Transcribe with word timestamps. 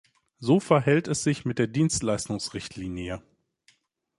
So 0.39 0.59
verhält 0.59 1.07
es 1.07 1.21
sich 1.21 1.45
mit 1.45 1.59
der 1.59 1.67
Dienstleistungsrichtlinie. 1.67 3.21